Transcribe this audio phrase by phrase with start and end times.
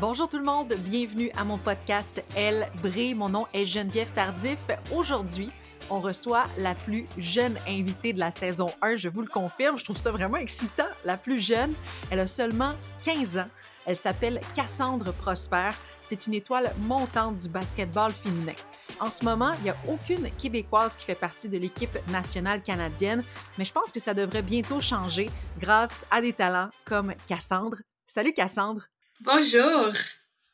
[0.00, 3.12] Bonjour tout le monde, bienvenue à mon podcast Elle brille.
[3.14, 4.58] Mon nom est Geneviève Tardif.
[4.96, 5.50] Aujourd'hui,
[5.90, 9.76] on reçoit la plus jeune invitée de la saison 1, je vous le confirme.
[9.76, 10.86] Je trouve ça vraiment excitant.
[11.04, 11.74] La plus jeune,
[12.10, 12.72] elle a seulement
[13.04, 13.44] 15 ans.
[13.84, 15.68] Elle s'appelle Cassandre Prosper.
[16.00, 18.54] C'est une étoile montante du basketball féminin.
[19.00, 23.22] En ce moment, il n'y a aucune Québécoise qui fait partie de l'équipe nationale canadienne,
[23.58, 27.82] mais je pense que ça devrait bientôt changer grâce à des talents comme Cassandre.
[28.06, 28.88] Salut Cassandre!
[29.22, 29.92] Bonjour!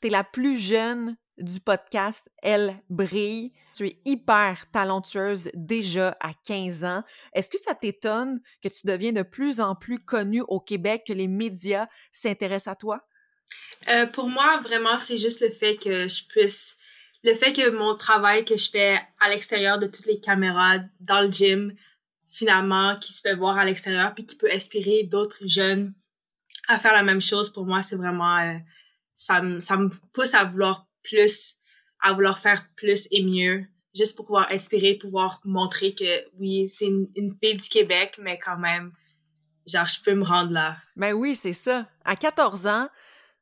[0.00, 3.52] Tu es la plus jeune du podcast Elle brille.
[3.76, 7.04] Tu es hyper talentueuse déjà à 15 ans.
[7.32, 11.12] Est-ce que ça t'étonne que tu deviens de plus en plus connue au Québec, que
[11.12, 13.06] les médias s'intéressent à toi?
[13.86, 16.76] Euh, pour moi, vraiment, c'est juste le fait que je puisse,
[17.22, 21.20] le fait que mon travail que je fais à l'extérieur de toutes les caméras, dans
[21.20, 21.72] le gym,
[22.26, 25.94] finalement, qui se fait voir à l'extérieur, puis qui peut inspirer d'autres jeunes
[26.68, 28.58] à faire la même chose, pour moi, c'est vraiment, euh,
[29.14, 31.56] ça, me, ça me pousse à vouloir plus,
[32.00, 33.64] à vouloir faire plus et mieux,
[33.94, 38.38] juste pour pouvoir inspirer, pouvoir montrer que oui, c'est une, une fille du Québec, mais
[38.38, 38.92] quand même,
[39.66, 40.76] genre, je peux me rendre là.
[40.96, 41.86] Ben oui, c'est ça.
[42.04, 42.88] À 14 ans,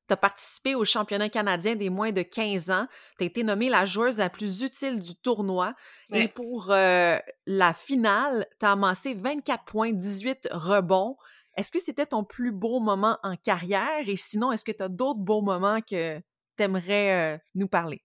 [0.07, 2.87] tu as participé au championnat canadien des moins de 15 ans.
[3.19, 5.75] Tu as été nommée la joueuse la plus utile du tournoi.
[6.13, 11.17] Et pour euh, la finale, tu as amassé 24 points, 18 rebonds.
[11.57, 14.07] Est-ce que c'était ton plus beau moment en carrière?
[14.07, 18.03] Et sinon, est-ce que tu as d'autres beaux moments que tu aimerais euh, nous parler?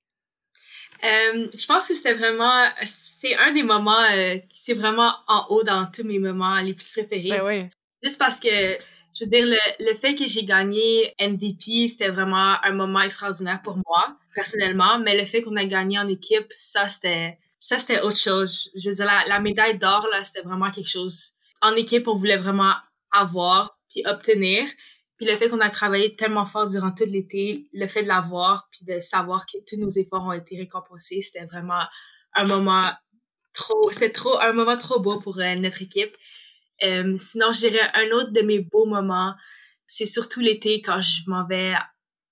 [1.03, 4.05] Euh, je pense que c'était vraiment, c'est un des moments,
[4.51, 7.29] c'est vraiment en haut dans tous mes moments les plus préférés.
[7.29, 7.69] Ben oui.
[8.03, 8.77] Juste parce que
[9.17, 13.61] je veux dire, le, le fait que j'ai gagné MVP, c'était vraiment un moment extraordinaire
[13.61, 14.99] pour moi, personnellement.
[14.99, 18.69] Mais le fait qu'on a gagné en équipe, ça, c'était, ça, c'était autre chose.
[18.75, 21.31] Je veux dire, la, la médaille d'or, là, c'était vraiment quelque chose.
[21.61, 22.73] En équipe, on voulait vraiment
[23.11, 24.67] avoir puis obtenir.
[25.17, 28.69] Puis le fait qu'on a travaillé tellement fort durant tout l'été, le fait de l'avoir
[28.71, 31.83] puis de savoir que tous nos efforts ont été récompensés, c'était vraiment
[32.35, 32.89] un moment
[33.53, 36.15] trop, c'est trop, un moment trop beau pour euh, notre équipe.
[36.83, 39.35] Euh, sinon, je dirais un autre de mes beaux moments,
[39.87, 41.73] c'est surtout l'été quand je m'en vais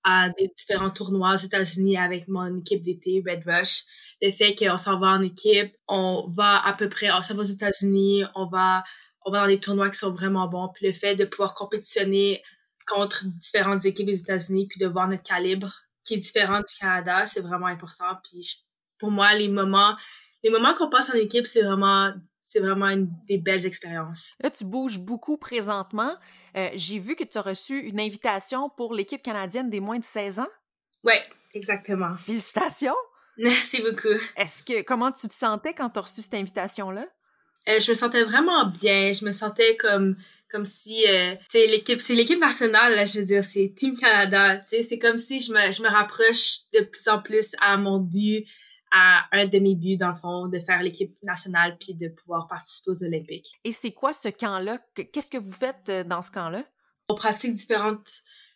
[0.04, 3.82] à des différents tournois aux États-Unis avec mon équipe d'été, Red Rush.
[4.22, 7.42] Le fait qu'on s'en va en équipe, on va à peu près, on s'en va
[7.42, 8.84] aux États-Unis, on va,
[9.28, 10.68] on va dans des tournois qui sont vraiment bons.
[10.74, 12.42] Puis le fait de pouvoir compétitionner
[12.86, 15.72] contre différentes équipes des États-Unis, puis de voir notre calibre
[16.04, 18.18] qui est différent du Canada, c'est vraiment important.
[18.24, 18.64] Puis
[18.98, 19.94] pour moi, les moments,
[20.42, 24.34] les moments qu'on passe en équipe, c'est vraiment c'est vraiment une, des belles expériences.
[24.40, 26.16] Là, tu bouges beaucoup présentement.
[26.56, 30.04] Euh, j'ai vu que tu as reçu une invitation pour l'équipe canadienne des moins de
[30.04, 30.48] 16 ans.
[31.04, 31.12] Oui,
[31.52, 32.16] exactement.
[32.16, 32.96] Félicitations.
[33.36, 34.18] Merci beaucoup.
[34.36, 37.06] Est-ce que comment tu te sentais quand tu as reçu cette invitation-là?
[37.68, 39.12] Euh, je me sentais vraiment bien.
[39.12, 40.16] Je me sentais comme
[40.50, 44.56] comme si euh, tu l'équipe c'est l'équipe nationale là, je veux dire c'est Team Canada
[44.56, 47.76] tu sais c'est comme si je me je me rapproche de plus en plus à
[47.76, 48.46] mon but
[48.90, 53.04] à un demi-but, dans le fond, de faire l'équipe nationale puis de pouvoir participer aux
[53.04, 53.58] Olympiques.
[53.64, 54.78] Et c'est quoi ce camp-là?
[54.94, 56.64] Qu'est-ce que vous faites euh, dans ce camp-là?
[57.08, 58.08] On pratique différentes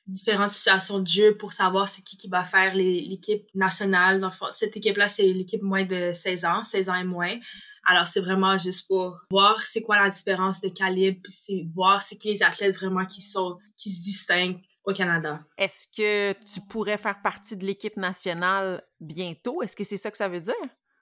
[0.09, 4.21] différentes situations de jeu pour savoir c'est qui qui va faire l'équipe nationale.
[4.21, 7.39] Dans le fond, cette équipe-là, c'est l'équipe moins de 16 ans, 16 ans et moins.
[7.87, 12.03] Alors, c'est vraiment juste pour voir c'est quoi la différence de calibre, puis c'est voir
[12.03, 15.41] c'est qui les athlètes vraiment qui sont, qui se distinguent au Canada.
[15.59, 19.63] Est-ce que tu pourrais faire partie de l'équipe nationale bientôt?
[19.63, 20.55] Est-ce que c'est ça que ça veut dire?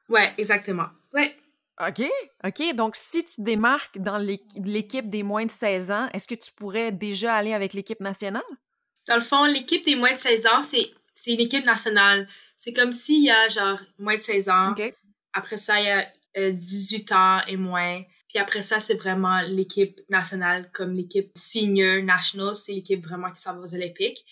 [0.08, 0.86] Oui, exactement.
[1.14, 1.30] Oui.
[1.86, 2.02] OK,
[2.44, 2.74] OK.
[2.74, 6.92] Donc, si tu démarques dans l'équipe des moins de 16 ans, est-ce que tu pourrais
[6.92, 8.42] déjà aller avec l'équipe nationale?
[9.08, 12.28] Dans le fond, l'équipe des moins de 16 ans, c'est une équipe nationale.
[12.58, 14.74] C'est comme s'il y a genre moins de 16 ans.
[15.32, 18.02] Après ça, il y a 18 euh, ans et moins.
[18.28, 23.42] Puis après ça, c'est vraiment l'équipe nationale, comme l'équipe senior national, c'est l'équipe vraiment qui
[23.42, 24.24] s'en va aux Olympiques.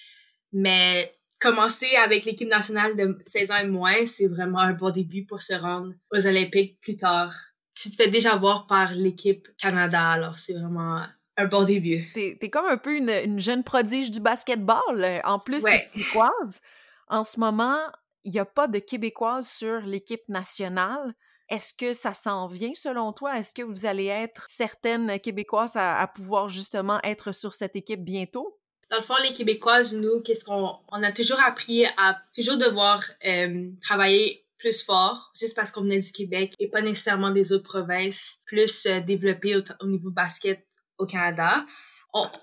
[0.52, 5.24] Mais commencer avec l'équipe nationale de 16 ans et moins, c'est vraiment un bon début
[5.24, 7.34] pour se rendre aux Olympiques plus tard.
[7.74, 11.02] Tu te fais déjà voir par l'équipe Canada, alors c'est vraiment
[11.36, 12.04] un bon début.
[12.14, 14.80] T'es es comme un peu une, jeune prodige du basketball.
[15.04, 15.88] Euh, en plus, ouais.
[15.92, 16.60] québécoise.
[17.08, 17.78] En ce moment,
[18.24, 21.14] il n'y a pas de Québécoise sur l'équipe nationale.
[21.48, 23.38] Est-ce que ça s'en vient selon toi?
[23.38, 28.58] Est-ce que vous allez être certaines Québécoises à, pouvoir justement être sur cette équipe bientôt?
[28.90, 33.02] Dans le fond, les Québécoises, nous, qu'est-ce qu'on on a toujours appris à toujours devoir
[33.26, 37.68] euh, travailler plus fort, juste parce qu'on venait du Québec et pas nécessairement des autres
[37.68, 40.66] provinces, plus euh, développées au, niveau basket
[40.98, 41.64] au Canada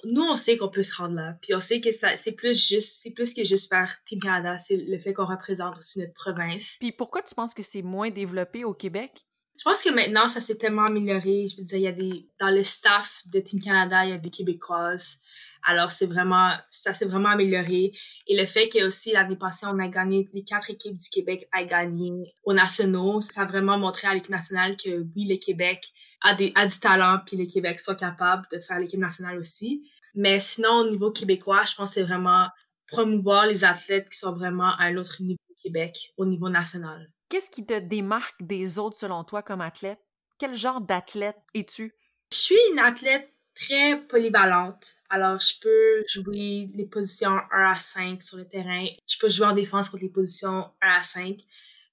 [0.03, 1.37] nous, on sait qu'on peut se rendre là.
[1.41, 4.57] Puis on sait que ça, c'est plus juste, c'est plus que juste faire Team Canada.
[4.57, 6.77] C'est le fait qu'on représente aussi notre province.
[6.79, 9.25] Puis pourquoi tu penses que c'est moins développé au Québec?
[9.57, 11.47] Je pense que maintenant, ça s'est tellement amélioré.
[11.47, 14.13] Je veux dire, il y a des, dans le staff de Team Canada, il y
[14.13, 15.19] a des Québécoises.
[15.67, 17.91] Alors, c'est vraiment, ça s'est vraiment amélioré.
[18.27, 21.47] Et le fait que aussi, l'année passée, on a gagné, les quatre équipes du Québec
[21.51, 22.11] a gagné
[22.43, 25.87] aux nationaux, ça a vraiment montré à l'équipe nationale que oui, le Québec
[26.25, 29.89] a, des, a du talent, puis le Québec sont capables de faire l'équipe nationale aussi.
[30.15, 32.47] Mais sinon, au niveau québécois, je pense que c'est vraiment
[32.87, 37.11] promouvoir les athlètes qui sont vraiment à un autre niveau au Québec, au niveau national.
[37.29, 39.99] Qu'est-ce qui te démarque des autres selon toi comme athlète?
[40.39, 41.93] Quel genre d'athlète es-tu?
[42.31, 44.95] Je suis une athlète très polyvalente.
[45.09, 48.85] Alors, je peux jouer les positions 1 à 5 sur le terrain.
[49.07, 51.37] Je peux jouer en défense contre les positions 1 à 5.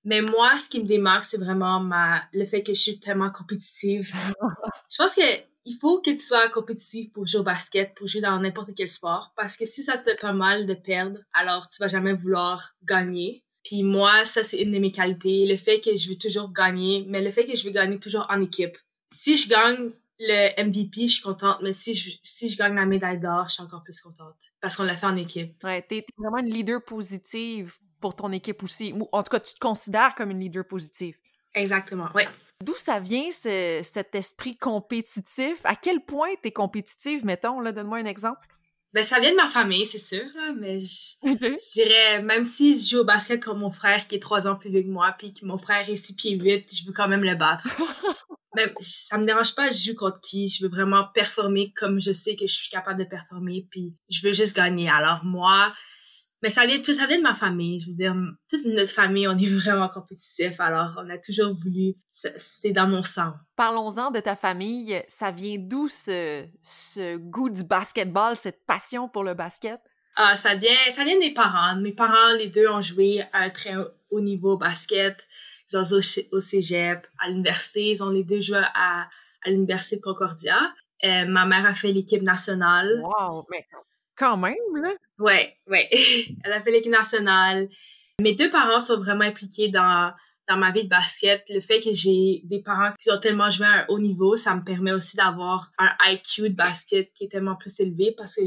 [0.04, 3.30] Mais moi, ce qui me démarque, c'est vraiment ma, le fait que je suis tellement
[3.30, 4.12] compétitive.
[4.90, 5.22] je pense que
[5.64, 8.88] il faut que tu sois compétitif pour jouer au basket, pour jouer dans n'importe quel
[8.88, 9.32] sport.
[9.36, 12.74] Parce que si ça te fait pas mal de perdre, alors tu vas jamais vouloir
[12.82, 13.44] gagner.
[13.64, 15.46] Puis moi, ça, c'est une de mes qualités.
[15.46, 18.26] Le fait que je veux toujours gagner, mais le fait que je veux gagner toujours
[18.28, 18.76] en équipe.
[19.08, 22.86] Si je gagne le MVP, je suis contente, mais si je, si je gagne la
[22.86, 24.34] médaille d'or, je suis encore plus contente.
[24.60, 25.62] Parce qu'on l'a fait en équipe.
[25.62, 28.92] Ouais, t'es vraiment une leader positive pour ton équipe aussi.
[28.92, 31.16] Ou en tout cas, tu te considères comme une leader positive.
[31.54, 32.28] Exactement, ouais.
[32.62, 35.58] D'où ça vient cet esprit compétitif?
[35.64, 38.46] À quel point t'es compétitive, mettons, là, donne-moi un exemple.
[38.92, 40.26] Ben, ça vient de ma famille, c'est sûr,
[40.58, 44.46] mais je, dirais, même si je joue au basket comme mon frère qui est trois
[44.46, 46.92] ans plus vieux que moi, puis que mon frère est six pieds huit, je veux
[46.92, 47.66] quand même le battre.
[48.54, 52.12] mais ça me dérange pas, je joue contre qui, je veux vraiment performer comme je
[52.12, 54.90] sais que je suis capable de performer, puis je veux juste gagner.
[54.90, 55.72] Alors moi,
[56.42, 57.80] mais ça vient, tout ça vient de ma famille.
[57.80, 58.14] Je veux dire,
[58.50, 60.58] toute notre famille, on est vraiment compétitif.
[60.60, 63.32] Alors, on a toujours voulu, c'est dans mon sang.
[63.56, 65.02] Parlons-en de ta famille.
[65.08, 69.80] Ça vient d'où ce, ce goût du basketball, cette passion pour le basket?
[70.16, 71.76] Ah, ça vient, ça vient des parents.
[71.76, 73.74] Mes parents, les deux, ont joué à un très
[74.10, 75.26] haut niveau basket.
[75.72, 76.00] Ils ont joué
[76.32, 77.90] au cégep, à l'université.
[77.90, 79.08] Ils ont les deux joué à,
[79.44, 80.58] à l'université de Concordia.
[81.04, 83.00] Euh, ma mère a fait l'équipe nationale.
[83.02, 83.66] Wow, mais
[84.16, 84.92] quand même, là.
[85.18, 85.88] Ouais, ouais.
[86.44, 87.68] Elle a fait l'équipe nationale.
[88.20, 90.12] Mes deux parents sont vraiment impliqués dans,
[90.48, 91.44] dans ma vie de basket.
[91.48, 94.54] Le fait que j'ai des parents qui ont tellement joué à un haut niveau, ça
[94.54, 98.42] me permet aussi d'avoir un IQ de basket qui est tellement plus élevé parce que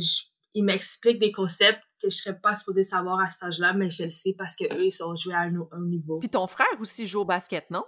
[0.58, 4.04] ils m'expliquent des concepts que je serais pas supposée savoir à cet âge-là, mais je
[4.04, 6.20] le sais parce que eux ils sont joués à un haut niveau.
[6.20, 7.84] Puis ton frère aussi joue au basket, non?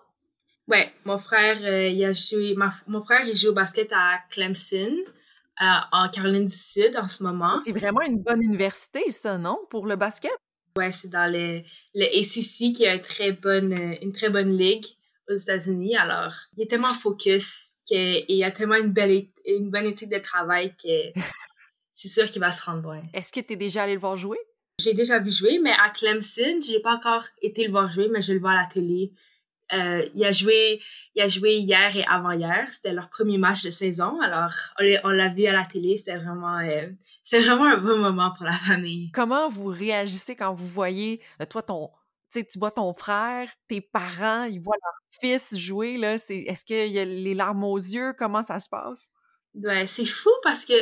[0.68, 2.54] Ouais, mon frère, euh, il a joué,
[2.88, 4.98] mon frère, il joue au basket à Clemson
[5.60, 7.60] en Caroline du Sud en ce moment.
[7.64, 10.32] C'est vraiment une bonne université, ça, non, pour le basket?
[10.78, 11.64] Ouais, c'est dans le,
[11.96, 14.86] le ACC qui a une très bonne, une très bonne ligue
[15.30, 15.96] aux États-Unis.
[15.98, 20.20] Alors, il est tellement focus et il a tellement une belle, une bonne éthique de
[20.20, 21.20] travail que
[21.94, 23.02] c'est sûr qu'il va se rendre loin.
[23.14, 24.38] Est-ce que tu es déjà allé le voir jouer?
[24.80, 28.22] J'ai déjà vu jouer, mais à Clemson, j'ai pas encore été le voir jouer, mais
[28.22, 29.12] je le vois à la télé.
[29.74, 30.82] Euh, il a joué,
[31.16, 32.68] il a joué hier et avant-hier.
[32.72, 34.20] C'était leur premier match de saison.
[34.22, 34.54] Alors,
[35.04, 35.98] on l'a vu à la télé.
[35.98, 36.88] C'était vraiment, euh,
[37.24, 39.12] c'est vraiment un bon moment pour la famille.
[39.12, 41.90] Comment vous réagissez quand vous voyez, euh, toi, ton,
[42.32, 46.18] tu vois ton frère, tes parents, ils voient leur fils jouer, là.
[46.18, 48.14] C'est, est-ce qu'il y a les larmes aux yeux?
[48.18, 49.12] Comment ça se passe?
[49.56, 50.74] Ouais, c'est fou parce que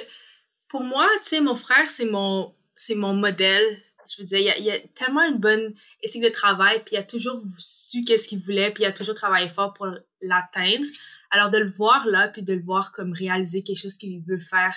[0.68, 4.64] pour moi, tu sais, mon frère, c'est mon, c'est mon modèle je veux dire, il
[4.64, 8.40] y a, tellement une bonne éthique de travail, puis il a toujours su qu'est-ce qu'il
[8.40, 9.88] voulait, puis il a toujours travaillé fort pour
[10.22, 10.86] l'atteindre.
[11.32, 14.40] Alors de le voir là, puis de le voir comme réaliser quelque chose qu'il veut
[14.40, 14.76] faire,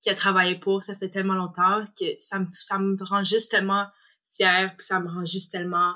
[0.00, 3.50] qu'il a travaillé pour, ça fait tellement longtemps que ça me, ça me rend juste
[3.50, 3.86] tellement
[4.34, 5.94] fière, puis ça me rend juste tellement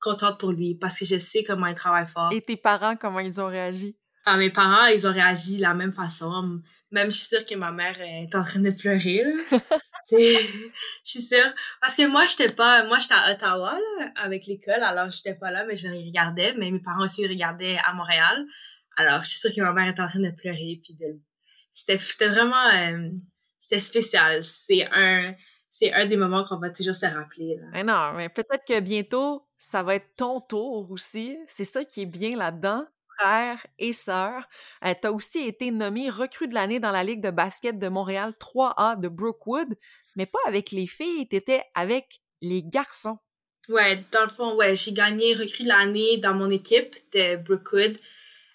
[0.00, 2.32] contente pour lui, parce que je sais comment il travaille fort.
[2.32, 3.96] Et tes parents, comment ils ont réagi?
[4.36, 6.60] Mes parents, ils ont réagi de la même façon.
[6.90, 9.60] Même, je suis sûre que ma mère est en train de pleurer, là.
[10.10, 10.70] je
[11.04, 11.52] suis sûre.
[11.80, 15.50] Parce que moi, j'étais pas, moi, j'étais à Ottawa, là, avec l'école, alors j'étais pas
[15.50, 18.46] là, mais je regardais, mais mes parents aussi regardaient à Montréal.
[18.96, 21.20] Alors, je suis sûre que ma mère était en train de pleurer, puis de,
[21.72, 23.10] c'était, c'était vraiment, euh,
[23.60, 24.42] c'était spécial.
[24.42, 25.34] C'est un,
[25.70, 27.66] c'est un des moments qu'on va toujours se rappeler, là.
[27.72, 31.36] Mais non, mais peut-être que bientôt, ça va être ton tour aussi.
[31.46, 32.86] C'est ça qui est bien là-dedans
[33.18, 34.48] frère et sœur.
[34.84, 37.88] Euh, tu as aussi été nommé recrue de l'année dans la Ligue de basket de
[37.88, 39.74] Montréal 3A de Brookwood,
[40.16, 43.18] mais pas avec les filles, tu étais avec les garçons.
[43.68, 47.98] Ouais, dans le fond, ouais, j'ai gagné recrue de l'année dans mon équipe de Brookwood.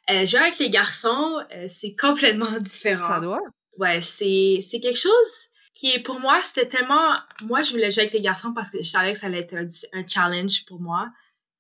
[0.10, 3.08] Euh, jouer avec les garçons, euh, c'est complètement différent.
[3.08, 3.42] Ça doit.
[3.78, 8.02] Ouais, c'est, c'est quelque chose qui est, pour moi, c'était tellement, moi, je voulais jouer
[8.02, 9.68] avec les garçons parce que je savais que ça allait être un,
[10.00, 11.10] un challenge pour moi.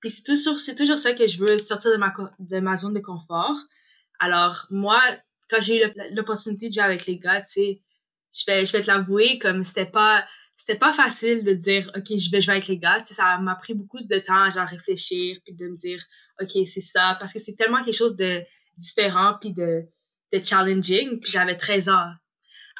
[0.03, 2.93] Puis c'est toujours, c'est toujours ça que je veux, sortir de ma, de ma zone
[2.93, 3.55] de confort.
[4.19, 5.01] Alors, moi,
[5.49, 7.81] quand j'ai eu l'opportunité de jouer avec les gars, tu sais,
[8.33, 10.25] je vais, je vais te l'avouer, comme c'était pas,
[10.57, 12.99] c'était pas facile de dire, OK, je vais jouer avec les gars.
[12.99, 16.03] Tu sais, ça m'a pris beaucoup de temps à genre réfléchir, puis de me dire,
[16.41, 17.15] OK, c'est ça.
[17.17, 18.43] Parce que c'est tellement quelque chose de
[18.75, 19.83] différent, puis de,
[20.33, 21.21] de challenging.
[21.21, 22.11] Puis j'avais 13 ans.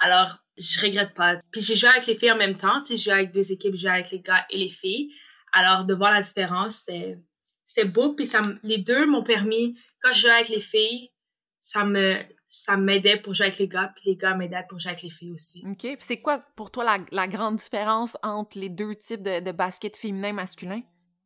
[0.01, 1.37] Alors, je regrette pas.
[1.53, 2.81] Puis j'ai joué avec les filles en même temps.
[2.81, 5.09] Tu sais, j'ai joué avec deux équipes, j'ai joué avec les gars et les filles.
[5.53, 7.19] Alors, de voir la différence, c'était,
[7.65, 8.13] c'est beau.
[8.13, 11.11] Puis ça, les deux m'ont permis, quand je jouais avec les filles,
[11.61, 12.17] ça me,
[12.49, 15.09] ça m'aidait pour jouer avec les gars, puis les gars m'aidaient pour jouer avec les
[15.09, 15.63] filles aussi.
[15.65, 15.79] OK.
[15.79, 19.51] Puis c'est quoi pour toi la, la, grande différence entre les deux types de, de
[19.51, 20.81] basket féminin-masculin?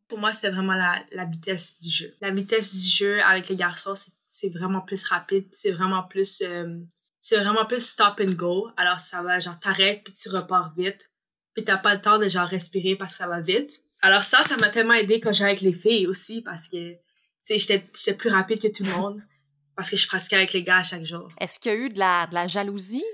[0.08, 2.14] Pour moi, c'est vraiment la, la, vitesse du jeu.
[2.22, 6.42] La vitesse du jeu avec les garçons, c'est vraiment plus rapide, c'est vraiment plus...
[6.42, 6.78] Euh,
[7.20, 8.70] c'est vraiment plus stop and go.
[8.78, 11.12] Alors, ça va, genre, t'arrêtes, puis tu repars vite.
[11.54, 13.84] Puis t'as pas le temps de, genre, respirer parce que ça va vite.
[14.02, 17.00] Alors ça, ça m'a tellement aidé quand j'allais avec les filles aussi, parce que, tu
[17.44, 19.22] sais, j'étais plus rapide que tout le monde
[19.78, 21.30] parce que je pratiquais avec les gars chaque jour.
[21.40, 23.06] Est-ce qu'il y a eu de la, de la jalousie?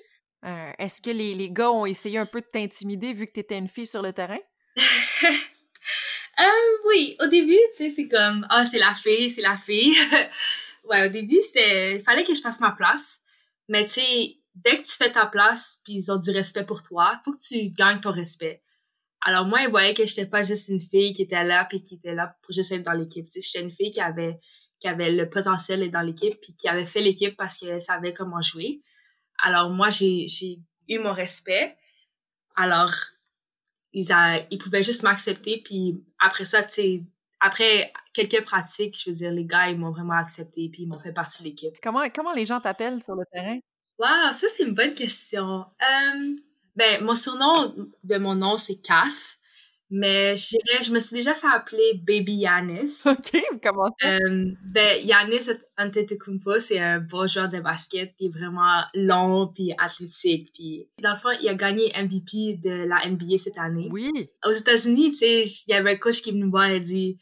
[0.45, 3.41] Euh, Est-ce que les, les, gars ont essayé un peu de t'intimider vu que tu
[3.41, 4.39] étais une fille sur le terrain?
[4.77, 6.43] euh,
[6.87, 9.95] oui, au début, tu sais, c'est comme, ah, oh, c'est la fille, c'est la fille.
[10.85, 13.23] ouais, au début, c'était, il fallait que je fasse ma place.
[13.67, 16.83] Mais tu sais, dès que tu fais ta place, puis ils ont du respect pour
[16.83, 18.62] toi, faut que tu gagnes ton respect.
[19.25, 21.95] Alors moi, ils voyaient que j'étais pas juste une fille qui était là, puis qui
[21.95, 23.27] était là pour juste être dans l'équipe.
[23.33, 24.39] J'étais une fille qui avait
[24.79, 28.13] qui avait le potentiel d'être dans l'équipe, puis qui avait fait l'équipe parce qu'elle savait
[28.13, 28.81] comment jouer.
[29.41, 31.77] Alors moi, j'ai, j'ai eu mon respect.
[32.57, 32.91] Alors,
[33.93, 37.03] ils, a, ils pouvaient juste m'accepter, puis après ça, tu sais,
[37.39, 40.99] après quelques pratiques, je veux dire, les gars, ils m'ont vraiment accepté, puis ils m'ont
[40.99, 41.75] fait partie de l'équipe.
[41.81, 43.59] Comment, comment les gens t'appellent sur le terrain?
[43.99, 45.65] Wow, ça, c'est une bonne question.
[45.81, 46.35] Euh,
[46.75, 49.39] ben, mon surnom de mon nom, c'est Cass.
[49.95, 53.03] Mais je je me suis déjà fait appeler Baby Yanis.
[53.05, 54.07] OK, comment ça?
[54.07, 59.71] Euh, ben, Yanis Antetokounmpo, c'est un beau joueur de basket qui est vraiment long puis
[59.77, 60.51] athlétique.
[60.51, 63.87] Puis, dans le fond, il a gagné MVP de la NBA cette année.
[63.91, 64.09] Oui.
[64.43, 67.19] Aux États-Unis, tu sais, il y avait un coach qui me voir et dit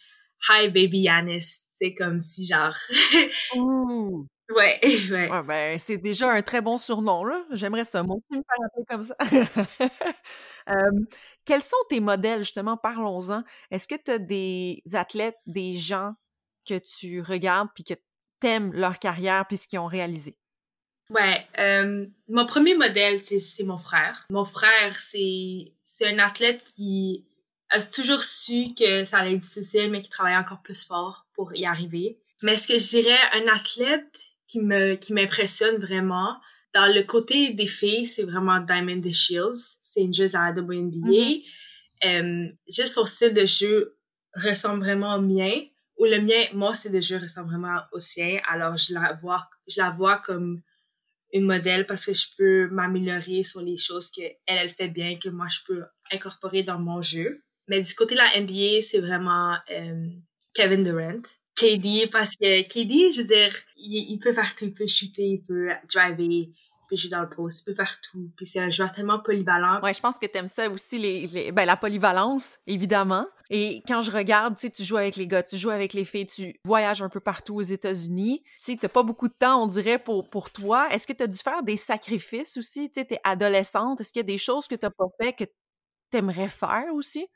[0.47, 1.65] Hi, Baby Yanis.
[1.71, 2.77] C'est comme si, genre.
[3.57, 4.27] Ouh.
[4.55, 4.79] Ouais,
[5.11, 5.29] ouais.
[5.29, 7.43] ouais ben, c'est déjà un très bon surnom, là.
[7.51, 9.89] J'aimerais ça, moi me faire appeler comme ça.
[10.69, 11.05] euh,
[11.45, 12.77] quels sont tes modèles, justement?
[12.77, 13.43] Parlons-en.
[13.69, 16.13] Est-ce que tu as des athlètes, des gens
[16.67, 17.93] que tu regardes puis que
[18.39, 20.37] t'aimes leur carrière puis ce qu'ils ont réalisé?
[21.09, 24.25] Ouais, euh, mon premier modèle, c'est mon frère.
[24.29, 25.73] Mon frère, c'est
[26.05, 27.25] un athlète qui
[27.69, 31.53] a toujours su que ça allait être difficile, mais qui travaillait encore plus fort pour
[31.55, 32.19] y arriver.
[32.43, 36.35] Mais ce que je dirais, un athlète qui me qui m'impressionne vraiment.
[36.73, 39.77] Dans le côté des filles, c'est vraiment Diamond the Shields.
[39.81, 41.07] C'est une joueuse à la WNBA.
[41.07, 41.43] Mm
[42.03, 42.55] -hmm.
[42.67, 43.97] juste son style de jeu
[44.35, 45.55] ressemble vraiment au mien.
[45.97, 48.39] Ou le mien, moi, c'est de jeu ressemble vraiment au sien.
[48.53, 50.61] Alors, je la vois, je la vois comme
[51.33, 55.11] une modèle parce que je peux m'améliorer sur les choses que elle, elle fait bien,
[55.23, 57.29] que moi, je peux incorporer dans mon jeu.
[57.67, 60.07] Mais du côté de la NBA, c'est vraiment euh,
[60.55, 61.25] Kevin Durant.
[61.61, 65.41] KD parce que KD, je veux dire, il, peut faire tout, il peut shooter, il
[65.43, 66.53] peut driver, il
[66.89, 68.31] peut jouer dans le poste, il peut faire tout.
[68.35, 69.79] Puis c'est un joueur tellement polyvalent.
[69.81, 73.27] Ouais, je pense que t'aimes ça aussi, les, les, ben, la polyvalence, évidemment.
[73.51, 76.05] Et quand je regarde, tu sais, tu joues avec les gars, tu joues avec les
[76.05, 78.41] filles, tu voyages un peu partout aux États-Unis.
[78.43, 80.87] Tu sais, t'as pas beaucoup de temps, on dirait, pour, pour toi.
[80.91, 82.89] Est-ce que tu as dû faire des sacrifices aussi?
[82.89, 84.01] Tu sais, t'es adolescente.
[84.01, 85.43] Est-ce qu'il y a des choses que t'as pas fait que
[86.09, 87.27] t'aimerais faire aussi?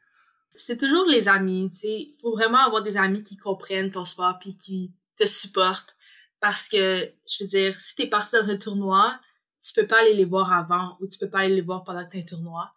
[0.57, 1.99] C'est toujours les amis, tu sais.
[2.11, 5.95] Il faut vraiment avoir des amis qui comprennent ton sport puis qui te supportent.
[6.39, 9.19] Parce que, je veux dire, si t'es parti dans un tournoi,
[9.61, 12.05] tu peux pas aller les voir avant ou tu peux pas aller les voir pendant
[12.05, 12.71] que t'es un tournoi.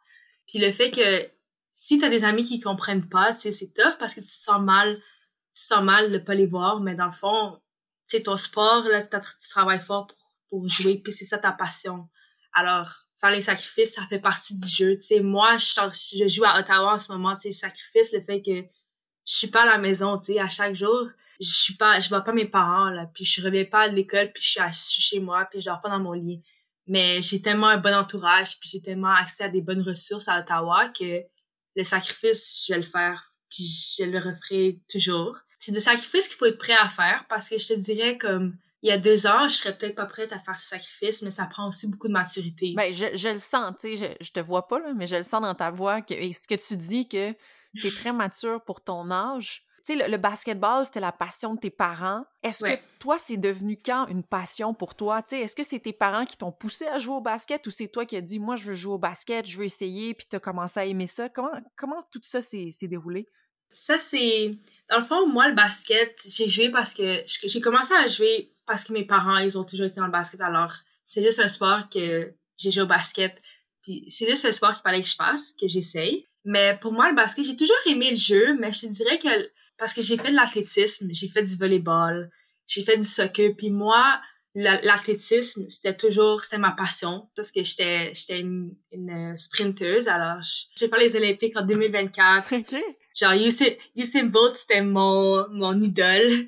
[0.47, 1.29] Puis le fait que
[1.73, 4.61] si t'as des amis qui comprennent pas, tu sais, c'est tough parce que tu sens
[4.61, 4.97] mal,
[5.53, 7.61] tu sens mal de pas les voir, mais dans le fond,
[8.09, 10.17] tu sais, ton sport, là, tu travailles fort pour,
[10.49, 12.09] pour jouer puis c'est ça ta passion.
[12.59, 14.97] Alors, faire les sacrifices, ça fait partie du jeu.
[14.97, 18.21] Tu sais, moi, je, joue à Ottawa en ce moment, tu sais, je sacrifice le
[18.21, 21.09] fait que je suis pas à la maison, tu sais, à chaque jour,
[21.41, 24.33] je suis pas, je vois pas mes parents, là, puis je reviens pas de l'école,
[24.33, 26.43] puis je suis chez moi, puis je dors pas dans mon lit.
[26.89, 30.41] Mais j'ai tellement un bon entourage, puis j'ai tellement accès à des bonnes ressources à
[30.41, 31.23] Ottawa que
[31.77, 35.37] le sacrifice, je vais le faire, puis je le referai toujours.
[35.61, 38.57] C'est des sacrifices qu'il faut être prêt à faire, parce que je te dirais comme,
[38.83, 41.31] il y a deux ans, je serais peut-être pas prête à faire ce sacrifice, mais
[41.31, 42.75] ça prend aussi beaucoup de maturité.
[42.77, 45.17] Ben, je, je le sens, tu sais, je, je, te vois pas, là, mais je
[45.17, 47.33] le sens dans ta voix, que, ce que tu dis, que
[47.75, 49.65] tu es très mature pour ton âge.
[49.85, 52.25] Tu sais, le, le, basketball, c'était la passion de tes parents.
[52.43, 55.23] Est-ce que toi, c'est devenu quand une passion pour toi?
[55.23, 57.71] Tu sais, est-ce que c'est tes parents qui t'ont poussé à jouer au basket ou
[57.71, 60.27] c'est toi qui as dit, moi, je veux jouer au basket, je veux essayer, puis
[60.31, 61.29] tu as commencé à aimer ça?
[61.29, 63.27] Comment, comment tout ça s'est déroulé?
[63.73, 64.57] Ça, c'est...
[64.89, 68.85] Dans le fond, moi, le basket, j'ai joué parce que j'ai commencé à jouer parce
[68.85, 70.41] que mes parents, ils ont toujours été dans le basket.
[70.41, 70.73] Alors,
[71.05, 73.41] c'est juste un sport que j'ai joué au basket.
[73.83, 76.27] Puis c'est juste un sport qu'il fallait que je fasse, que j'essaye.
[76.45, 79.29] Mais pour moi, le basket, j'ai toujours aimé le jeu, mais je te dirais que
[79.79, 82.31] parce que j'ai fait de l'athlétisme, j'ai fait du volleyball,
[82.67, 84.21] j'ai fait du soccer, puis moi,
[84.55, 90.09] l'athlétisme, c'était toujours, c'était ma passion parce que j'étais, j'étais une, une sprinteuse.
[90.09, 90.43] Alors,
[90.77, 92.55] j'ai fait les Olympiques en 2024.
[92.57, 92.75] OK.
[93.15, 96.47] Genre, Usain, Usain Bolt, c'était mon, mon idole.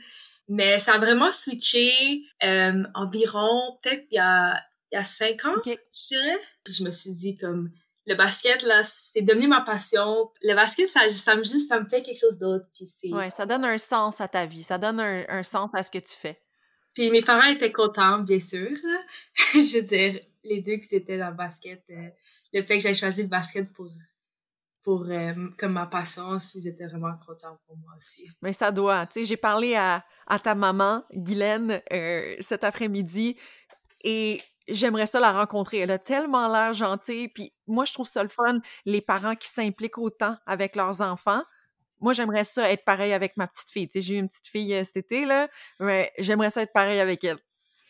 [0.53, 5.45] Mais ça a vraiment switché euh, environ, peut-être il y a, il y a cinq
[5.45, 6.41] ans, je dirais.
[6.65, 7.71] Puis je me suis dit comme,
[8.05, 10.29] le basket, là, c'est devenu ma passion.
[10.43, 12.67] Le basket, ça, ça, me, juste, ça me fait quelque chose d'autre.
[12.75, 13.13] Puis c'est...
[13.13, 14.65] Ouais, ça donne un sens à ta vie.
[14.65, 16.43] Ça donne un, un sens à ce que tu fais.
[16.95, 18.71] Puis mes parents étaient contents, bien sûr.
[19.55, 22.09] je veux dire, les deux qui étaient dans le basket, euh,
[22.53, 23.89] le fait que j'ai choisi le basket pour
[24.83, 28.31] pour euh, comme ma passion, ils étaient vraiment contents pour moi aussi.
[28.43, 29.07] Mais ça doit.
[29.07, 33.37] Tu sais, j'ai parlé à, à, ta maman, Guylaine, euh, cet après-midi,
[34.05, 35.79] et j'aimerais ça la rencontrer.
[35.79, 39.49] Elle a tellement l'air gentille, puis moi, je trouve ça le fun, les parents qui
[39.49, 41.43] s'impliquent autant avec leurs enfants
[42.01, 43.87] moi, j'aimerais ça être pareil avec ma petite fille.
[43.89, 46.73] Tu sais, j'ai eu une petite fille euh, cet été, là, mais j'aimerais ça être
[46.73, 47.39] pareil avec elle.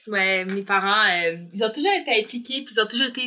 [0.06, 3.26] Ouais, mes parents, euh, ils ont toujours été impliqués, puis ils ont toujours été,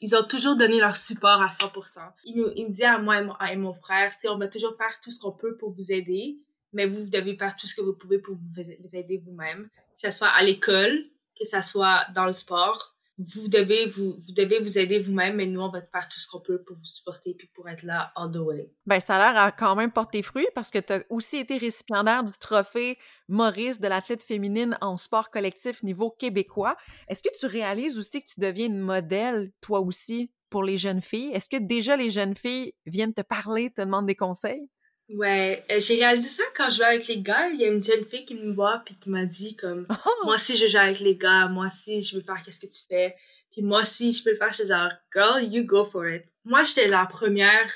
[0.00, 2.00] ils ont toujours donné leur support à 100%.
[2.24, 5.00] Ils nous, ils disaient à moi et mon, frère, tu sais, on va toujours faire
[5.02, 6.38] tout ce qu'on peut pour vous aider,
[6.72, 9.68] mais vous, vous devez faire tout ce que vous pouvez pour vous aider vous-même.
[10.00, 11.04] Que ce soit à l'école,
[11.38, 15.46] que ce soit dans le sport, vous devez vous, vous devez vous aider vous-même, mais
[15.46, 18.12] nous, on va faire tout ce qu'on peut pour vous supporter puis pour être là
[18.14, 18.70] all the way.
[18.86, 21.56] Ben, ça a l'air à quand même porter fruit parce que tu as aussi été
[21.58, 22.96] récipiendaire du trophée
[23.28, 26.76] Maurice de l'athlète féminine en sport collectif niveau québécois.
[27.08, 31.02] Est-ce que tu réalises aussi que tu deviens une modèle, toi aussi, pour les jeunes
[31.02, 31.32] filles?
[31.32, 34.68] Est-ce que déjà les jeunes filles viennent te parler, te demandent des conseils?
[35.10, 37.48] Ouais, euh, j'ai réalisé ça quand je jouais avec les gars.
[37.48, 40.24] Il y a une jeune fille qui me voit puis qui m'a dit comme oh!
[40.24, 42.82] moi aussi je joue avec les gars, moi aussi je veux faire qu'est-ce que tu
[42.88, 43.16] fais.
[43.50, 44.52] Puis moi aussi je peux le faire.
[44.52, 46.24] Je genre girl, you go for it.
[46.44, 47.70] Moi j'étais la première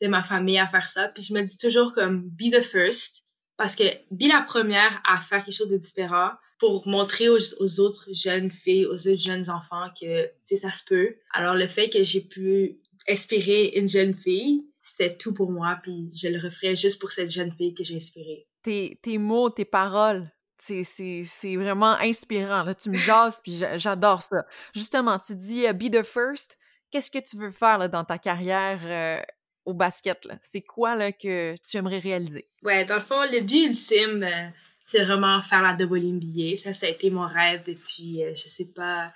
[0.00, 1.08] de ma famille à faire ça.
[1.08, 3.24] Puis je me dis toujours comme be the first
[3.58, 7.80] parce que be la première à faire quelque chose de différent pour montrer aux, aux
[7.80, 11.16] autres jeunes filles, aux autres jeunes enfants que tu sais ça se peut.
[11.34, 16.10] Alors le fait que j'ai pu inspirer une jeune fille c'était tout pour moi, puis
[16.14, 18.46] je le referais juste pour cette jeune fille que j'ai inspirée.
[18.62, 22.62] Tes, tes mots, tes paroles, c'est vraiment inspirant.
[22.62, 22.74] Là.
[22.74, 24.46] Tu me jases, puis j'adore ça.
[24.74, 26.58] Justement, tu dis uh, Be the first.
[26.90, 29.22] Qu'est-ce que tu veux faire là, dans ta carrière euh,
[29.66, 30.26] au basket?
[30.42, 32.48] C'est quoi là, que tu aimerais réaliser?
[32.62, 34.48] Ouais, dans le fond, le but ultime, euh,
[34.82, 36.56] c'est vraiment faire la WNBA.
[36.56, 39.12] Ça, ça a été mon rêve depuis, euh, je sais pas,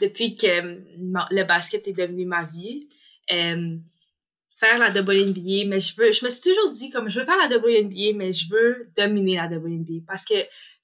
[0.00, 2.88] depuis que le basket est devenu ma vie
[4.56, 7.36] faire la WNBA, mais je veux, je me suis toujours dit comme je veux faire
[7.36, 10.34] la WNBA, mais je veux dominer la WNBA parce que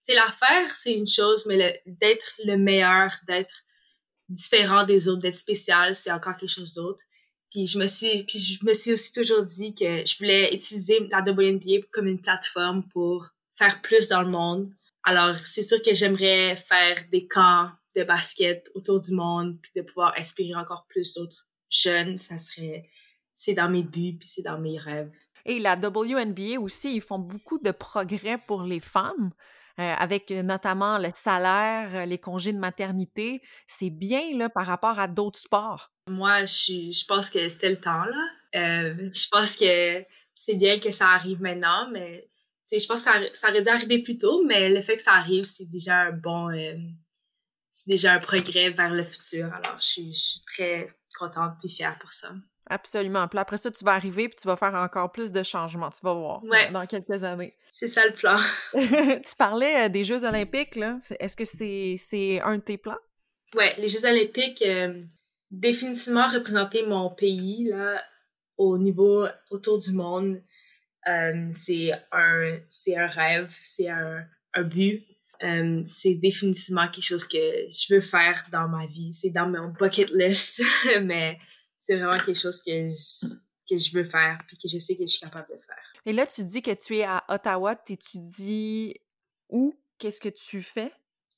[0.01, 3.65] c'est l'affaire, c'est une chose, mais d'être le meilleur, d'être
[4.29, 7.01] différent des autres, d'être spécial, c'est encore quelque chose d'autre.
[7.51, 11.07] Puis je me suis, puis je me suis aussi toujours dit que je voulais utiliser
[11.11, 14.71] la WNBA comme une plateforme pour faire plus dans le monde.
[15.05, 19.83] Alors c'est sûr que j'aimerais faire des camps de basket autour du monde, puis de
[19.83, 22.89] pouvoir inspirer encore plus d'autres jeunes, ça serait
[23.35, 25.11] c'est dans mes buts, puis c'est dans mes rêves.
[25.45, 29.33] Et la WNBA aussi, ils font beaucoup de progrès pour les femmes.
[29.79, 34.99] Euh, avec notamment le salaire, euh, les congés de maternité, c'est bien là par rapport
[34.99, 35.91] à d'autres sports.
[36.11, 38.29] Moi, je, je pense que c'était le temps là.
[38.55, 42.29] Euh, je pense que c'est bien que ça arrive maintenant, mais
[42.71, 45.15] je pense que ça, ça, aurait dû arriver plus tôt, mais le fait que ça
[45.15, 46.51] arrive, c'est déjà un bon,
[47.71, 49.47] c'est déjà un progrès vers le futur.
[49.47, 52.35] Alors, je, je suis très contente et fière pour ça.
[52.73, 53.29] Absolument.
[53.29, 55.91] Puis après ça, tu vas arriver puis tu vas faire encore plus de changements.
[55.91, 56.41] Tu vas voir
[56.73, 57.55] dans, quelques années.
[57.71, 58.39] C'est ça le plan.
[58.73, 60.99] tu parlais euh, des Jeux olympiques, là.
[61.21, 62.97] Est-ce que c'est un de tes plans?
[63.55, 65.03] Ouais, les Jeux olympiques, euh,
[65.51, 68.03] définitivement représenter mon pays, là,
[68.57, 70.43] au niveau autour du monde,
[71.07, 72.59] euh, c'est un,
[72.97, 75.05] un rêve, c'est un, un but.
[75.85, 79.13] c'est définitivement quelque chose que je veux faire dans ma vie.
[79.13, 80.63] C'est dans mon bucket list,
[81.03, 81.37] mais
[81.83, 83.27] c'est vraiment quelque chose que je,
[83.69, 85.93] que je veux faire puis que je sais que je suis capable de faire.
[86.07, 88.95] Et là, tu dis que tu es à Ottawa, tu étudies
[89.49, 89.75] où?
[89.99, 90.93] Qu'est-ce que tu fais?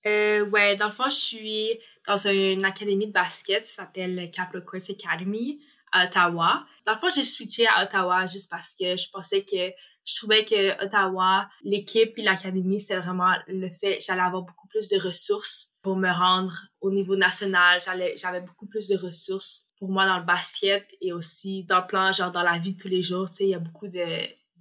[0.07, 4.65] Euh, ouais, dans le fond, je suis dans une académie de basket, ça s'appelle Capital
[4.65, 5.61] Courts Academy
[5.93, 6.67] à Ottawa.
[6.85, 9.73] Dans le fond, j'ai switché à Ottawa juste parce que je pensais que
[10.07, 14.89] je trouvais que Ottawa, l'équipe et l'académie, c'est vraiment le fait, j'allais avoir beaucoup plus
[14.89, 17.81] de ressources pour me rendre au niveau national.
[17.81, 21.87] J'allais, j'avais beaucoup plus de ressources pour moi dans le basket et aussi dans le
[21.87, 23.87] plan, genre dans la vie de tous les jours, tu sais, il y a beaucoup
[23.87, 24.07] de,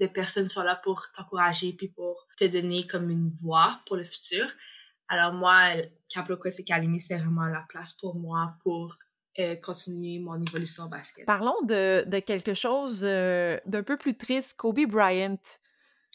[0.01, 3.95] de personnes qui sont là pour t'encourager puis pour te donner comme une voix pour
[3.95, 4.45] le futur.
[5.07, 5.75] Alors moi,
[6.09, 8.97] Quest Academy, c'est vraiment la place pour moi pour
[9.39, 11.25] euh, continuer mon évolution au basket.
[11.25, 15.39] Parlons de, de quelque chose euh, d'un peu plus triste, Kobe Bryant.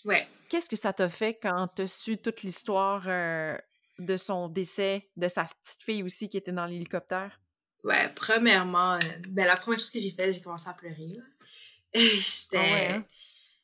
[0.04, 0.28] Ouais.
[0.50, 3.56] Qu'est-ce que ça t'a fait quand t'as su toute l'histoire euh,
[3.98, 7.40] de son décès, de sa petite fille aussi qui était dans l'hélicoptère?
[7.88, 8.98] Ouais, premièrement, euh,
[9.30, 11.16] ben, la première chose que j'ai faite, j'ai commencé à pleurer.
[11.94, 12.58] C'était.
[12.60, 13.04] Ah hein?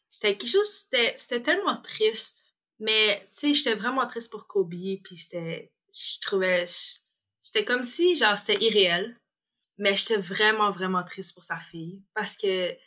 [0.09, 0.89] C'était quelque chose.
[1.17, 2.47] C'était tellement triste.
[2.79, 4.71] Mais, tu sais, j'étais vraiment triste pour Kobe.
[4.71, 5.73] Puis c'était.
[5.93, 6.65] Je trouvais.
[7.43, 9.15] C'était comme si, genre, c'était irréel.
[9.77, 12.03] Mais j'étais vraiment, vraiment triste pour sa fille.
[12.15, 12.79] Parce que, tu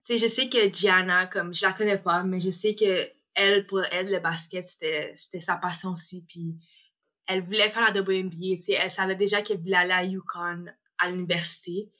[0.00, 3.66] sais, je sais que Gianna, comme, je la connais pas, mais je sais que elle,
[3.66, 6.24] pour elle, le basket, c'était sa passion aussi.
[6.28, 6.54] Puis
[7.28, 10.74] elle voulait faire la WNBA, tu sais, elle savait déjà qu'elle voulait aller à UConn,
[10.98, 11.92] à l'université.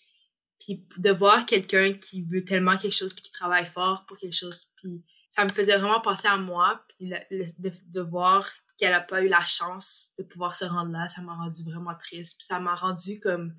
[0.59, 4.35] Puis de voir quelqu'un qui veut tellement quelque chose, puis qui travaille fort pour quelque
[4.35, 9.23] chose, puis ça me faisait vraiment penser à moi, puis de, voir qu'elle a pas
[9.23, 12.39] eu la chance de pouvoir se rendre là, ça m'a rendu vraiment triste.
[12.39, 13.55] Puis ça m'a rendu comme...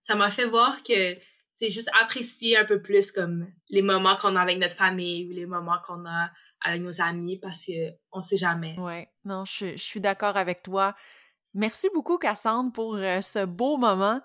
[0.00, 1.16] Ça m'a fait voir que,
[1.54, 5.32] c'est juste apprécier un peu plus comme les moments qu'on a avec notre famille ou
[5.32, 6.30] les moments qu'on a
[6.64, 8.74] avec nos amis parce que on sait jamais.
[8.78, 10.94] Oui, non, je, je suis d'accord avec toi.
[11.54, 14.20] Merci beaucoup, Cassandre, pour euh, ce beau moment.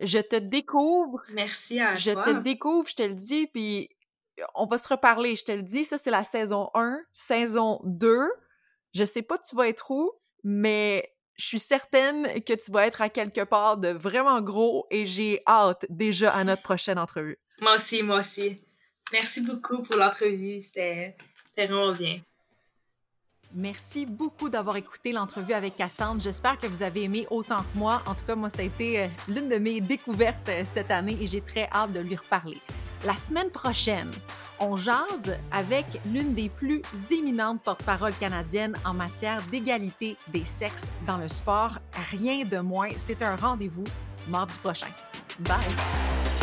[0.00, 1.22] Je te découvre.
[1.32, 2.22] Merci à je toi.
[2.26, 3.90] Je te découvre, je te le dis, puis
[4.54, 5.36] on va se reparler.
[5.36, 6.98] Je te le dis, ça, c'est la saison 1.
[7.12, 8.28] Saison 2,
[8.94, 10.10] je sais pas tu vas être où,
[10.44, 15.06] mais je suis certaine que tu vas être à quelque part de vraiment gros et
[15.06, 17.38] j'ai hâte déjà à notre prochaine entrevue.
[17.60, 18.60] Moi aussi, moi aussi.
[19.12, 20.60] Merci beaucoup pour l'entrevue.
[20.60, 21.16] C'était
[21.54, 22.20] c'est vraiment bien.
[23.54, 26.22] Merci beaucoup d'avoir écouté l'entrevue avec Cassandre.
[26.22, 28.02] J'espère que vous avez aimé autant que moi.
[28.06, 31.18] En tout cas, moi, ça a été euh, l'une de mes découvertes euh, cette année
[31.20, 32.58] et j'ai très hâte de lui reparler.
[33.04, 34.10] La semaine prochaine,
[34.58, 41.18] on jase avec l'une des plus éminentes porte-parole canadiennes en matière d'égalité des sexes dans
[41.18, 41.78] le sport.
[42.10, 42.90] Rien de moins.
[42.96, 43.84] C'est un rendez-vous
[44.28, 44.86] mardi prochain.
[45.40, 46.41] Bye!